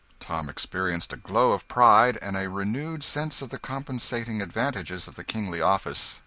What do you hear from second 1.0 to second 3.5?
a glow of pride and a renewed sense of